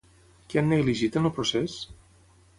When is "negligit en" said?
0.71-1.31